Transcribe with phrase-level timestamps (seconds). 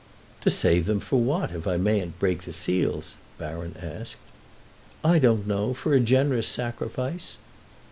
[0.41, 4.15] "To save them for what, if I mayn't break the seals?" Baron asked.
[5.03, 7.35] "I don't know—for a generous sacrifice."